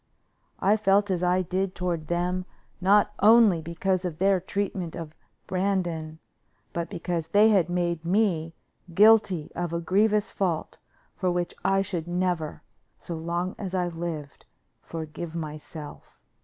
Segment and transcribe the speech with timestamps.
[0.59, 2.45] I felt as I did toward them
[2.81, 5.13] not only because of their treatment of
[5.45, 6.17] Brandon,
[6.73, 8.55] but because they had made me
[8.95, 10.79] guilty of a grievous fault,
[11.15, 12.63] for which I should never,
[12.97, 14.47] so long as I lived,
[14.81, 16.19] forgive myself.